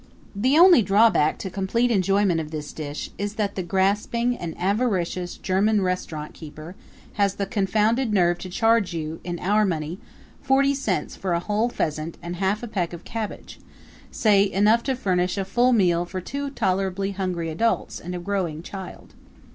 [0.35, 5.37] The only drawback to complete enjoyment of this dish is that the grasping and avaricious
[5.37, 6.73] German restaurant keeper
[7.21, 9.99] has the confounded nerve to charge you, in our money,
[10.41, 13.59] forty cents for a whole pheasant and half a peck of cabbage
[14.09, 18.63] say, enough to furnish a full meal for two tolerably hungry adults and a growing
[18.63, 19.13] child.